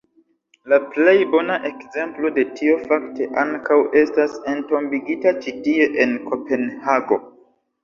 La 0.71 0.77
plej 0.93 1.11
bona 1.35 1.57
ekzemplo 1.69 2.31
de 2.37 2.45
tio 2.61 2.79
fakte 2.87 3.29
ankaŭ 3.43 3.79
estas 4.03 4.41
entombigita 4.55 5.37
ĉi 5.45 5.57
tie 5.69 5.89
en 6.09 6.19
Kopenhago. 6.33 7.23